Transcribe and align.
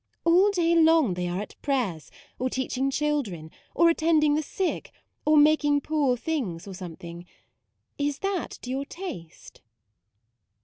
All 0.23 0.49
day 0.49 0.73
long 0.73 1.13
they 1.13 1.27
are 1.27 1.39
at 1.43 1.61
prayers, 1.61 2.09
or 2.39 2.49
teaching 2.49 2.89
children, 2.89 3.51
or 3.75 3.87
attending 3.87 4.33
the 4.33 4.41
sick, 4.41 4.91
or 5.27 5.37
making 5.37 5.81
poor 5.81 6.17
things, 6.17 6.65
or 6.67 6.73
some 6.73 6.95
thing. 6.95 7.27
Is 7.99 8.17
that 8.17 8.49
to 8.63 8.71
your 8.71 8.85
taste 8.85 9.61